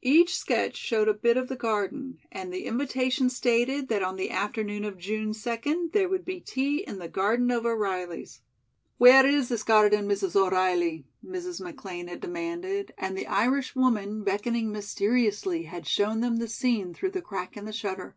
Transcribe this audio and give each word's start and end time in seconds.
Each 0.00 0.38
sketch 0.38 0.78
showed 0.78 1.08
a 1.08 1.12
bit 1.12 1.36
of 1.36 1.48
the 1.48 1.56
garden, 1.56 2.16
and 2.32 2.50
the 2.50 2.64
invitations 2.64 3.36
stated 3.36 3.88
that 3.88 4.02
on 4.02 4.16
the 4.16 4.30
afternoon 4.30 4.82
of 4.82 4.96
June 4.96 5.34
second 5.34 5.92
there 5.92 6.08
would 6.08 6.24
be 6.24 6.40
tea 6.40 6.78
in 6.82 6.98
the 6.98 7.06
Garden 7.06 7.50
of 7.50 7.66
O'Reilly's. 7.66 8.40
"Where 8.96 9.26
is 9.26 9.50
this 9.50 9.62
garden, 9.62 10.08
Mrs. 10.08 10.36
O'Reilly?" 10.36 11.04
Mrs. 11.22 11.60
McLean 11.60 12.06
had 12.08 12.22
demanded, 12.22 12.94
and 12.96 13.14
the 13.14 13.26
Irish 13.26 13.76
woman, 13.76 14.22
beckoning 14.24 14.72
mysteriously, 14.72 15.64
had 15.64 15.86
shown 15.86 16.20
them 16.20 16.36
the 16.36 16.48
scene 16.48 16.94
through 16.94 17.10
the 17.10 17.20
crack 17.20 17.54
in 17.54 17.66
the 17.66 17.70
shutter. 17.74 18.16